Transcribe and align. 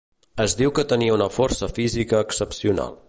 Es 0.45 0.53
diu 0.61 0.71
que 0.79 0.85
tenia 0.93 1.17
una 1.17 1.27
força 1.35 1.69
física 1.77 2.23
excepcional. 2.29 2.99